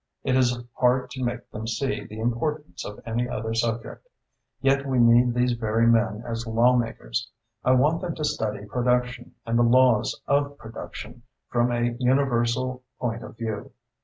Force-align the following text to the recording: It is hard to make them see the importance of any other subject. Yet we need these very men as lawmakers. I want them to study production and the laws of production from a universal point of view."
It 0.23 0.35
is 0.35 0.57
hard 0.77 1.11
to 1.11 1.23
make 1.23 1.47
them 1.51 1.67
see 1.67 2.03
the 2.03 2.19
importance 2.19 2.83
of 2.83 2.99
any 3.05 3.29
other 3.29 3.53
subject. 3.53 4.07
Yet 4.59 4.83
we 4.87 4.97
need 4.97 5.35
these 5.35 5.51
very 5.53 5.85
men 5.85 6.23
as 6.27 6.47
lawmakers. 6.47 7.29
I 7.63 7.73
want 7.73 8.01
them 8.01 8.15
to 8.15 8.23
study 8.25 8.65
production 8.65 9.35
and 9.45 9.59
the 9.59 9.63
laws 9.63 10.19
of 10.25 10.57
production 10.57 11.21
from 11.49 11.71
a 11.71 11.95
universal 11.99 12.81
point 12.99 13.21
of 13.23 13.37
view." 13.37 13.73